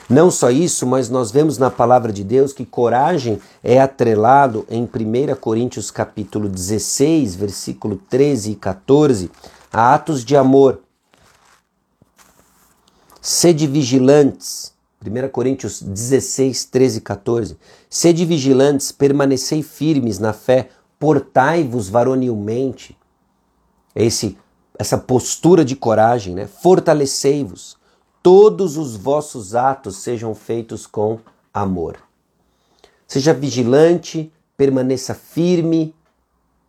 Não 0.08 0.30
só 0.30 0.50
isso, 0.50 0.86
mas 0.86 1.08
nós 1.08 1.30
vemos 1.30 1.58
na 1.58 1.70
palavra 1.70 2.12
de 2.12 2.24
Deus 2.24 2.52
que 2.52 2.66
coragem 2.66 3.40
é 3.62 3.80
atrelado 3.80 4.66
em 4.68 4.82
1 4.82 5.36
Coríntios 5.40 5.90
capítulo 5.90 6.48
16, 6.48 7.36
versículo 7.36 7.96
13 8.08 8.52
e 8.52 8.56
14, 8.56 9.30
a 9.72 9.94
atos 9.94 10.24
de 10.24 10.36
amor. 10.36 10.80
Sede 13.20 13.66
vigilantes 13.66 14.75
1 15.06 15.28
Coríntios 15.28 15.82
16, 15.82 16.66
13 16.66 16.98
e 16.98 17.00
14. 17.00 17.58
Sede 17.88 18.24
vigilantes, 18.24 18.92
permanecei 18.92 19.62
firmes 19.62 20.18
na 20.18 20.32
fé, 20.32 20.68
portai-vos 20.98 21.88
varonilmente. 21.88 22.96
Esse, 23.94 24.36
essa 24.78 24.98
postura 24.98 25.64
de 25.64 25.76
coragem, 25.76 26.34
né? 26.34 26.46
Fortalecei-vos. 26.46 27.76
Todos 28.22 28.76
os 28.76 28.96
vossos 28.96 29.54
atos 29.54 29.96
sejam 29.98 30.34
feitos 30.34 30.86
com 30.86 31.18
amor. 31.52 31.96
Seja 33.06 33.32
vigilante, 33.32 34.32
permaneça 34.56 35.14
firme, 35.14 35.94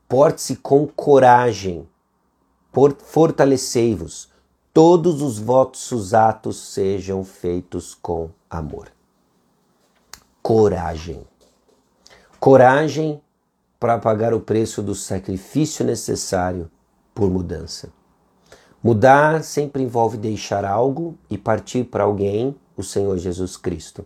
porte-se 0.07 0.55
com 0.55 0.87
coragem. 0.87 1.87
Fortalecei-vos 3.03 4.29
todos 4.77 5.23
os 5.23 5.39
vossos 5.39 6.13
atos 6.13 6.55
sejam 6.57 7.23
feitos 7.23 7.95
com 7.99 8.29
amor. 8.47 8.91
Coragem. 10.39 11.25
Coragem 12.39 13.19
para 13.79 13.97
pagar 13.97 14.35
o 14.35 14.39
preço 14.39 14.83
do 14.83 14.93
sacrifício 14.93 15.83
necessário 15.83 16.69
por 17.11 17.27
mudança. 17.27 17.89
Mudar 18.83 19.43
sempre 19.43 19.81
envolve 19.81 20.15
deixar 20.15 20.63
algo 20.63 21.17
e 21.27 21.39
partir 21.39 21.85
para 21.85 22.03
alguém, 22.03 22.55
o 22.75 22.83
Senhor 22.83 23.17
Jesus 23.17 23.57
Cristo. 23.57 24.05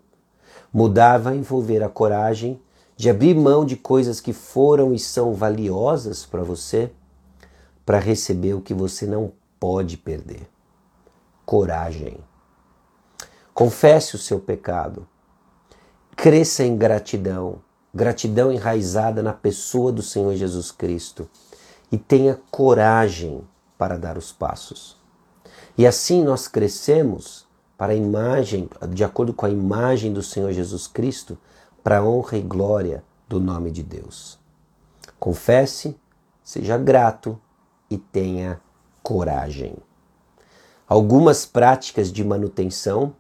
Mudar 0.72 1.18
vai 1.18 1.36
envolver 1.36 1.84
a 1.84 1.90
coragem 1.90 2.58
de 2.96 3.10
abrir 3.10 3.36
mão 3.36 3.66
de 3.66 3.76
coisas 3.76 4.22
que 4.22 4.32
foram 4.32 4.94
e 4.94 5.00
são 5.00 5.34
valiosas 5.34 6.26
para 6.26 6.44
você 6.44 6.94
para 7.86 8.00
receber 8.00 8.54
o 8.54 8.62
que 8.62 8.74
você 8.74 9.06
não 9.06 9.34
pode 9.60 9.98
perder 9.98 10.51
coragem. 11.46 12.18
Confesse 13.54 14.16
o 14.16 14.20
seu 14.20 14.40
pecado. 14.40 15.08
Cresça 16.16 16.64
em 16.64 16.78
gratidão, 16.78 17.62
gratidão 17.94 18.52
enraizada 18.52 19.22
na 19.22 19.34
pessoa 19.34 19.92
do 19.92 20.02
Senhor 20.02 20.36
Jesus 20.36 20.72
Cristo 20.72 21.30
e 21.92 21.98
tenha 21.98 22.40
coragem 22.50 23.42
para 23.78 23.98
dar 23.98 24.18
os 24.18 24.32
passos. 24.32 24.98
E 25.78 25.86
assim 25.86 26.24
nós 26.24 26.48
crescemos 26.48 27.48
para 27.78 27.94
a 27.94 27.96
imagem, 27.96 28.70
de 28.90 29.04
acordo 29.04 29.34
com 29.34 29.46
a 29.46 29.50
imagem 29.50 30.14
do 30.14 30.22
Senhor 30.22 30.52
Jesus 30.52 30.88
Cristo, 30.88 31.38
para 31.84 31.98
a 31.98 32.04
honra 32.04 32.38
e 32.38 32.42
glória 32.42 33.04
do 33.28 33.40
nome 33.40 33.72
de 33.72 33.82
Deus. 33.82 34.40
Confesse, 35.20 35.98
seja 36.44 36.78
grato 36.78 37.40
e 37.90 37.98
tenha 37.98 38.62
coragem. 39.02 39.76
Algumas 40.92 41.46
práticas 41.46 42.12
de 42.12 42.22
manutenção. 42.22 43.16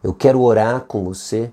Eu 0.00 0.14
quero 0.14 0.40
orar 0.40 0.82
com 0.82 1.02
você. 1.02 1.52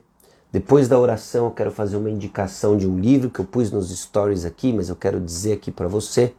Depois 0.52 0.88
da 0.88 1.00
oração, 1.00 1.46
eu 1.46 1.52
quero 1.52 1.72
fazer 1.72 1.98
uma 1.98 2.12
indicação 2.12 2.78
de 2.78 2.88
um 2.88 3.00
livro 3.00 3.32
que 3.32 3.40
eu 3.40 3.46
pus 3.46 3.72
nos 3.72 3.90
stories 3.90 4.46
aqui, 4.46 4.72
mas 4.72 4.88
eu 4.88 4.96
quero 4.96 5.20
dizer 5.20 5.54
aqui 5.54 5.72
para 5.72 5.88
você. 5.88 6.36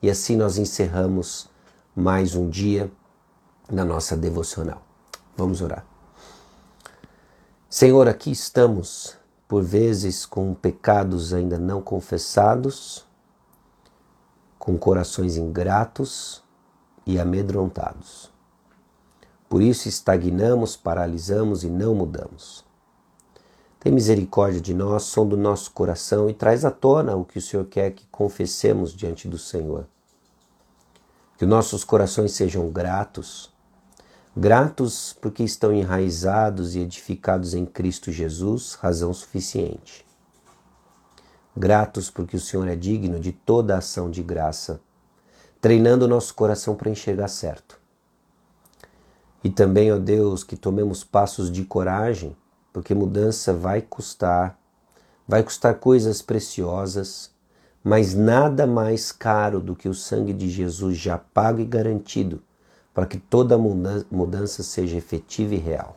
E 0.00 0.08
assim 0.08 0.36
nós 0.36 0.56
encerramos 0.56 1.50
mais 1.94 2.34
um 2.34 2.48
dia 2.48 2.90
na 3.70 3.84
nossa 3.84 4.16
devocional. 4.16 4.80
Vamos 5.36 5.60
orar. 5.60 5.84
Senhor, 7.68 8.08
aqui 8.08 8.30
estamos, 8.30 9.18
por 9.46 9.62
vezes 9.62 10.24
com 10.24 10.54
pecados 10.54 11.34
ainda 11.34 11.58
não 11.58 11.82
confessados, 11.82 13.04
com 14.58 14.78
corações 14.78 15.36
ingratos 15.36 16.42
e 17.08 17.18
amedrontados. 17.18 18.30
Por 19.48 19.62
isso 19.62 19.88
estagnamos, 19.88 20.76
paralisamos 20.76 21.64
e 21.64 21.68
não 21.70 21.94
mudamos. 21.94 22.62
Tem 23.80 23.90
misericórdia 23.90 24.60
de 24.60 24.74
nós, 24.74 25.04
som 25.04 25.26
do 25.26 25.36
nosso 25.36 25.70
coração 25.70 26.28
e 26.28 26.34
traz 26.34 26.66
à 26.66 26.70
tona 26.70 27.16
o 27.16 27.24
que 27.24 27.38
o 27.38 27.42
Senhor 27.42 27.64
quer 27.64 27.92
que 27.92 28.06
confessemos 28.08 28.92
diante 28.92 29.26
do 29.26 29.38
Senhor. 29.38 29.86
Que 31.38 31.46
nossos 31.46 31.82
corações 31.82 32.32
sejam 32.32 32.68
gratos, 32.68 33.50
gratos 34.36 35.16
porque 35.18 35.42
estão 35.42 35.72
enraizados 35.72 36.74
e 36.74 36.80
edificados 36.80 37.54
em 37.54 37.64
Cristo 37.64 38.12
Jesus, 38.12 38.74
razão 38.74 39.14
suficiente. 39.14 40.04
Gratos 41.56 42.10
porque 42.10 42.36
o 42.36 42.40
Senhor 42.40 42.68
é 42.68 42.76
digno 42.76 43.18
de 43.18 43.32
toda 43.32 43.78
ação 43.78 44.10
de 44.10 44.22
graça, 44.22 44.80
treinando 45.60 46.04
o 46.04 46.08
nosso 46.08 46.34
coração 46.34 46.74
para 46.74 46.90
enxergar 46.90 47.28
certo. 47.28 47.78
E 49.42 49.50
também, 49.50 49.92
ó 49.92 49.98
Deus, 49.98 50.44
que 50.44 50.56
tomemos 50.56 51.04
passos 51.04 51.50
de 51.50 51.64
coragem, 51.64 52.36
porque 52.72 52.94
mudança 52.94 53.52
vai 53.52 53.80
custar, 53.80 54.58
vai 55.26 55.42
custar 55.42 55.74
coisas 55.76 56.22
preciosas, 56.22 57.30
mas 57.82 58.14
nada 58.14 58.66
mais 58.66 59.10
caro 59.12 59.60
do 59.60 59.74
que 59.74 59.88
o 59.88 59.94
sangue 59.94 60.32
de 60.32 60.48
Jesus 60.48 60.96
já 60.96 61.18
pago 61.18 61.60
e 61.60 61.64
garantido 61.64 62.42
para 62.92 63.06
que 63.06 63.16
toda 63.16 63.56
mudança 63.56 64.62
seja 64.62 64.96
efetiva 64.96 65.54
e 65.54 65.58
real. 65.58 65.96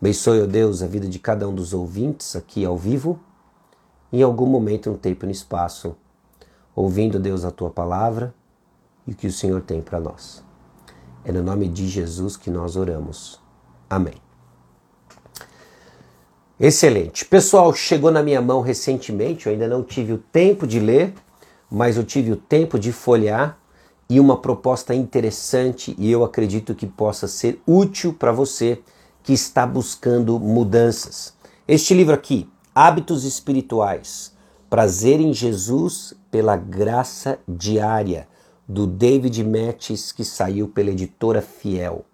Abençoe, 0.00 0.42
ó 0.42 0.46
Deus, 0.46 0.82
a 0.82 0.86
vida 0.86 1.06
de 1.06 1.18
cada 1.18 1.48
um 1.48 1.54
dos 1.54 1.72
ouvintes 1.72 2.34
aqui 2.34 2.64
ao 2.64 2.76
vivo, 2.76 3.20
em 4.12 4.22
algum 4.22 4.46
momento 4.46 4.90
no 4.90 4.98
tempo 4.98 5.24
e 5.24 5.26
no 5.26 5.32
espaço, 5.32 5.94
ouvindo, 6.74 7.20
Deus, 7.20 7.44
a 7.44 7.50
tua 7.50 7.70
palavra 7.70 8.34
e 9.06 9.12
o 9.12 9.14
que 9.14 9.26
o 9.26 9.32
Senhor 9.32 9.60
tem 9.60 9.80
para 9.80 10.00
nós. 10.00 10.42
É 11.24 11.32
no 11.32 11.42
nome 11.42 11.68
de 11.68 11.88
Jesus 11.88 12.36
que 12.36 12.50
nós 12.50 12.76
oramos. 12.76 13.40
Amém. 13.88 14.14
Excelente. 16.58 17.24
Pessoal, 17.24 17.74
chegou 17.74 18.10
na 18.10 18.22
minha 18.22 18.40
mão 18.40 18.60
recentemente, 18.60 19.46
eu 19.46 19.52
ainda 19.52 19.66
não 19.66 19.82
tive 19.82 20.12
o 20.12 20.18
tempo 20.18 20.66
de 20.66 20.78
ler, 20.78 21.14
mas 21.70 21.96
eu 21.96 22.04
tive 22.04 22.32
o 22.32 22.36
tempo 22.36 22.78
de 22.78 22.92
folhear 22.92 23.58
e 24.08 24.20
uma 24.20 24.36
proposta 24.36 24.94
interessante 24.94 25.94
e 25.98 26.10
eu 26.10 26.22
acredito 26.22 26.74
que 26.74 26.86
possa 26.86 27.26
ser 27.26 27.60
útil 27.66 28.12
para 28.12 28.30
você 28.30 28.80
que 29.22 29.32
está 29.32 29.66
buscando 29.66 30.38
mudanças. 30.38 31.34
Este 31.66 31.94
livro 31.94 32.14
aqui, 32.14 32.48
Hábitos 32.74 33.24
Espirituais, 33.24 34.32
Prazer 34.68 35.20
em 35.20 35.34
Jesus 35.34 36.14
pela 36.30 36.56
Graça 36.56 37.38
Diária, 37.46 38.26
do 38.66 38.86
David 38.86 39.42
Mattis, 39.44 40.12
que 40.12 40.24
saiu 40.24 40.68
pela 40.68 40.90
editora 40.90 41.42
Fiel. 41.42 42.04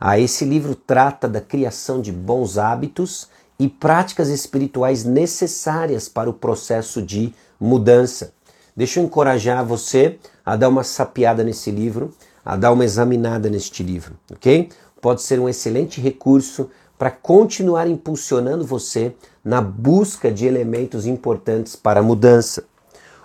Ah, 0.00 0.18
esse 0.18 0.44
livro 0.44 0.74
trata 0.74 1.28
da 1.28 1.40
criação 1.40 2.00
de 2.00 2.10
bons 2.10 2.56
hábitos 2.56 3.28
e 3.58 3.68
práticas 3.68 4.28
espirituais 4.28 5.04
necessárias 5.04 6.08
para 6.08 6.30
o 6.30 6.32
processo 6.32 7.02
de 7.02 7.34
mudança. 7.60 8.32
Deixa 8.74 8.98
eu 8.98 9.04
encorajar 9.04 9.64
você 9.64 10.18
a 10.44 10.56
dar 10.56 10.70
uma 10.70 10.82
sapiada 10.82 11.44
nesse 11.44 11.70
livro, 11.70 12.14
a 12.42 12.56
dar 12.56 12.72
uma 12.72 12.84
examinada 12.84 13.50
neste 13.50 13.82
livro, 13.82 14.16
ok? 14.32 14.70
Pode 15.02 15.20
ser 15.20 15.38
um 15.38 15.48
excelente 15.48 16.00
recurso 16.00 16.70
para 16.98 17.10
continuar 17.10 17.86
impulsionando 17.86 18.64
você 18.64 19.14
na 19.44 19.60
busca 19.60 20.30
de 20.30 20.46
elementos 20.46 21.06
importantes 21.06 21.76
para 21.76 22.00
a 22.00 22.02
mudança. 22.02 22.64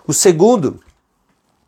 O 0.06 0.12
segundo 0.12 0.80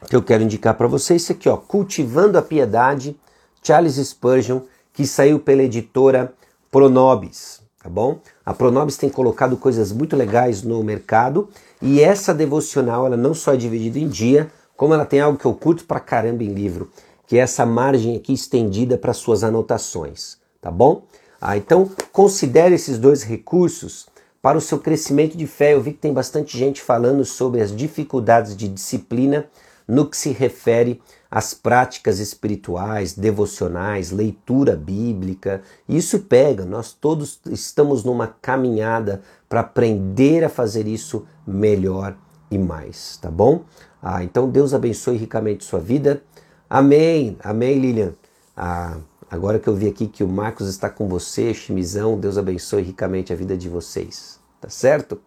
que 0.07 0.15
eu 0.15 0.23
quero 0.23 0.43
indicar 0.43 0.75
para 0.75 0.87
você 0.87 1.15
é 1.15 1.17
esse 1.17 1.33
aqui, 1.33 1.49
ó, 1.49 1.57
Cultivando 1.57 2.39
a 2.39 2.43
Piedade, 2.43 3.19
Charles 3.63 3.97
Spurgeon, 3.97 4.61
que 4.93 5.07
saiu 5.07 5.39
pela 5.41 5.63
editora 5.63 6.33
Pronobis 6.71 7.59
tá 7.83 7.89
bom? 7.89 8.21
A 8.45 8.53
Pronobis 8.53 8.97
tem 8.97 9.09
colocado 9.09 9.57
coisas 9.57 9.93
muito 9.93 10.17
legais 10.17 10.63
no 10.63 10.83
mercado 10.83 11.49
e 11.81 12.01
essa 12.01 12.35
devocional 12.35 13.07
ela 13.07 13.17
não 13.17 13.33
só 13.33 13.55
é 13.55 13.57
dividida 13.57 13.99
em 13.99 14.09
dia, 14.09 14.51
como 14.77 14.93
ela 14.93 15.07
tem 15.07 15.21
algo 15.21 15.39
que 15.39 15.47
eu 15.47 15.55
curto 15.55 15.85
pra 15.85 16.01
caramba 16.01 16.43
em 16.43 16.53
livro, 16.53 16.91
que 17.27 17.39
é 17.39 17.41
essa 17.41 17.65
margem 17.65 18.17
aqui 18.17 18.33
estendida 18.33 18.99
para 18.99 19.15
suas 19.15 19.43
anotações, 19.43 20.37
tá 20.61 20.71
bom? 20.71 21.03
Ah, 21.41 21.57
então 21.57 21.91
considere 22.13 22.75
esses 22.75 22.99
dois 22.99 23.23
recursos 23.23 24.07
para 24.43 24.59
o 24.59 24.61
seu 24.61 24.79
crescimento 24.79 25.37
de 25.37 25.47
fé. 25.47 25.75
Eu 25.75 25.81
vi 25.81 25.93
que 25.93 25.99
tem 25.99 26.13
bastante 26.13 26.59
gente 26.59 26.83
falando 26.83 27.25
sobre 27.25 27.61
as 27.61 27.75
dificuldades 27.75 28.57
de 28.57 28.69
disciplina 28.69 29.47
no 29.89 30.07
que 30.07 30.17
se 30.17 30.31
refere 30.31 31.01
às 31.31 31.55
práticas 31.55 32.19
espirituais, 32.19 33.15
devocionais, 33.15 34.11
leitura 34.11 34.77
bíblica. 34.77 35.63
Isso 35.89 36.21
pega, 36.21 36.67
nós 36.67 36.93
todos 36.93 37.41
estamos 37.47 38.05
numa 38.05 38.27
caminhada 38.27 39.23
para 39.49 39.61
aprender 39.61 40.45
a 40.45 40.51
fazer 40.51 40.87
isso 40.87 41.27
melhor 41.47 42.15
e 42.51 42.59
mais, 42.59 43.17
tá 43.17 43.31
bom? 43.31 43.65
Ah, 44.03 44.23
então 44.23 44.49
Deus 44.49 44.75
abençoe 44.75 45.17
ricamente 45.17 45.65
sua 45.65 45.81
vida. 45.81 46.23
Amém, 46.69 47.39
amém, 47.43 47.79
Lilian. 47.79 48.13
Ah, 48.55 48.99
agora 49.31 49.59
que 49.59 49.69
eu 49.69 49.75
vi 49.75 49.89
aqui 49.89 50.07
que 50.07 50.23
o 50.23 50.29
Marcos 50.29 50.69
está 50.69 50.91
com 50.91 51.09
você, 51.09 51.55
Chimizão, 51.55 52.19
Deus 52.19 52.37
abençoe 52.37 52.83
ricamente 52.83 53.33
a 53.33 53.37
vida 53.37 53.57
de 53.57 53.69
vocês, 53.69 54.39
tá 54.61 54.69
certo? 54.69 55.21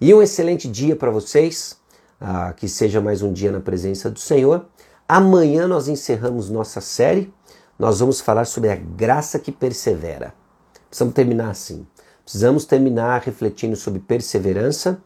E 0.00 0.14
um 0.14 0.22
excelente 0.22 0.68
dia 0.68 0.94
para 0.94 1.10
vocês 1.10 1.77
ah, 2.20 2.52
que 2.52 2.68
seja 2.68 3.00
mais 3.00 3.22
um 3.22 3.32
dia 3.32 3.52
na 3.52 3.60
presença 3.60 4.10
do 4.10 4.18
Senhor. 4.18 4.66
Amanhã 5.08 5.66
nós 5.66 5.88
encerramos 5.88 6.50
nossa 6.50 6.80
série. 6.80 7.32
Nós 7.78 8.00
vamos 8.00 8.20
falar 8.20 8.44
sobre 8.44 8.70
a 8.70 8.76
graça 8.76 9.38
que 9.38 9.52
persevera. 9.52 10.34
Precisamos 10.88 11.14
terminar 11.14 11.50
assim. 11.50 11.86
Precisamos 12.24 12.64
terminar 12.64 13.22
refletindo 13.22 13.76
sobre 13.76 14.00
perseverança, 14.00 15.00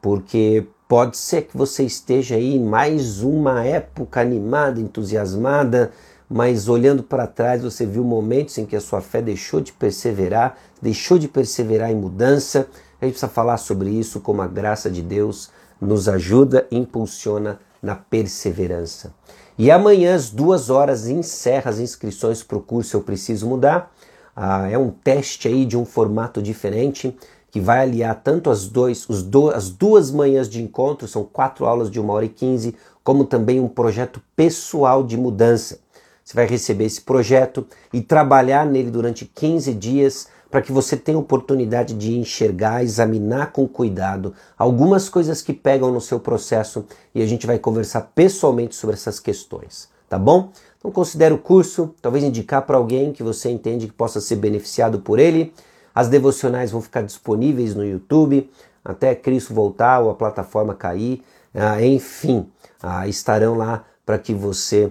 porque 0.00 0.66
pode 0.86 1.16
ser 1.16 1.42
que 1.42 1.56
você 1.56 1.82
esteja 1.82 2.36
aí 2.36 2.54
em 2.54 2.62
mais 2.62 3.22
uma 3.22 3.64
época 3.64 4.20
animada, 4.20 4.80
entusiasmada, 4.80 5.90
mas 6.28 6.68
olhando 6.68 7.02
para 7.02 7.26
trás 7.26 7.62
você 7.62 7.84
viu 7.84 8.04
momentos 8.04 8.56
em 8.58 8.64
que 8.64 8.76
a 8.76 8.80
sua 8.80 9.00
fé 9.00 9.20
deixou 9.20 9.60
de 9.60 9.72
perseverar, 9.72 10.58
deixou 10.80 11.18
de 11.18 11.26
perseverar 11.26 11.90
em 11.90 11.96
mudança. 11.96 12.68
A 13.00 13.04
gente 13.04 13.14
precisa 13.14 13.32
falar 13.32 13.56
sobre 13.56 13.90
isso, 13.90 14.20
como 14.20 14.42
a 14.42 14.46
graça 14.46 14.88
de 14.88 15.02
Deus 15.02 15.50
nos 15.80 16.08
ajuda 16.08 16.66
e 16.70 16.76
impulsiona 16.76 17.58
na 17.82 17.94
perseverança. 17.94 19.14
E 19.58 19.70
amanhã, 19.70 20.14
às 20.14 20.30
duas 20.30 20.70
horas, 20.70 21.06
encerra 21.06 21.70
as 21.70 21.78
inscrições 21.78 22.42
para 22.42 22.56
o 22.56 22.62
curso 22.62 22.96
Eu 22.96 23.02
Preciso 23.02 23.46
Mudar. 23.46 23.92
Ah, 24.34 24.68
é 24.68 24.78
um 24.78 24.90
teste 24.90 25.48
aí 25.48 25.64
de 25.64 25.76
um 25.76 25.84
formato 25.84 26.40
diferente 26.40 27.16
que 27.50 27.60
vai 27.60 27.80
aliar 27.80 28.14
tanto 28.22 28.48
as, 28.48 28.66
dois, 28.66 29.06
do, 29.06 29.50
as 29.50 29.70
duas 29.70 30.10
manhãs 30.10 30.48
de 30.48 30.62
encontro, 30.62 31.08
são 31.08 31.24
quatro 31.24 31.66
aulas 31.66 31.90
de 31.90 31.98
uma 31.98 32.12
hora 32.12 32.24
e 32.24 32.28
quinze, 32.28 32.76
como 33.02 33.24
também 33.24 33.58
um 33.58 33.68
projeto 33.68 34.22
pessoal 34.36 35.02
de 35.02 35.16
mudança. 35.16 35.80
Você 36.24 36.34
vai 36.34 36.46
receber 36.46 36.84
esse 36.84 37.00
projeto 37.00 37.66
e 37.92 38.00
trabalhar 38.00 38.64
nele 38.64 38.90
durante 38.90 39.24
15 39.24 39.74
dias 39.74 40.28
para 40.50 40.60
que 40.60 40.72
você 40.72 40.96
tenha 40.96 41.18
oportunidade 41.18 41.94
de 41.94 42.18
enxergar, 42.18 42.82
examinar 42.82 43.52
com 43.52 43.68
cuidado 43.68 44.34
algumas 44.58 45.08
coisas 45.08 45.40
que 45.40 45.52
pegam 45.52 45.92
no 45.92 46.00
seu 46.00 46.18
processo 46.18 46.84
e 47.14 47.22
a 47.22 47.26
gente 47.26 47.46
vai 47.46 47.58
conversar 47.58 48.10
pessoalmente 48.14 48.74
sobre 48.74 48.94
essas 48.94 49.20
questões, 49.20 49.88
tá 50.08 50.18
bom? 50.18 50.50
Então 50.78 50.90
considere 50.90 51.34
o 51.34 51.38
curso, 51.38 51.94
talvez 52.02 52.24
indicar 52.24 52.62
para 52.62 52.76
alguém 52.76 53.12
que 53.12 53.22
você 53.22 53.50
entende 53.50 53.86
que 53.86 53.92
possa 53.92 54.20
ser 54.20 54.36
beneficiado 54.36 55.00
por 55.00 55.18
ele. 55.18 55.52
As 55.94 56.08
devocionais 56.08 56.70
vão 56.70 56.80
ficar 56.80 57.02
disponíveis 57.02 57.74
no 57.74 57.84
YouTube 57.84 58.50
até 58.84 59.14
Cristo 59.14 59.54
voltar 59.54 60.00
ou 60.00 60.10
a 60.10 60.14
plataforma 60.14 60.74
cair, 60.74 61.22
ah, 61.54 61.82
enfim, 61.82 62.48
ah, 62.82 63.06
estarão 63.06 63.54
lá 63.54 63.84
para 64.06 64.18
que 64.18 64.32
você 64.32 64.90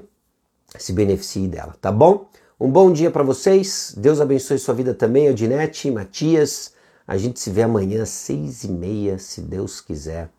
se 0.78 0.93
beneficie 0.93 1.48
dela, 1.48 1.76
tá 1.82 1.91
bom? 1.91 2.29
Um 2.60 2.69
bom 2.69 2.91
dia 2.91 3.10
para 3.10 3.24
vocês. 3.24 3.93
Deus 3.95 4.19
abençoe 4.19 4.60
sua 4.60 4.74
vida 4.74 4.93
também, 4.93 5.30
Odinete, 5.30 5.89
Matias. 5.89 6.74
A 7.08 7.15
gente 7.15 7.39
se 7.39 7.50
vê 7.50 7.63
amanhã 7.63 8.04
às 8.04 8.10
seis 8.10 8.65
e 8.65 8.67
meia, 8.67 9.17
se 9.17 9.39
Deus 9.39 9.80
quiser. 9.80 10.30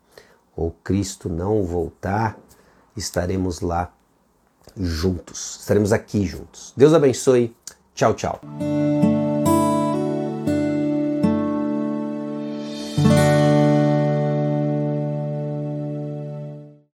Ou 0.55 0.69
Cristo 0.83 1.27
não 1.27 1.63
voltar, 1.63 2.37
estaremos 2.95 3.61
lá 3.61 3.91
juntos. 4.77 5.57
Estaremos 5.61 5.91
aqui 5.91 6.23
juntos. 6.23 6.73
Deus 6.77 6.93
abençoe. 6.93 7.55
Tchau, 7.95 8.13
tchau. 8.13 8.39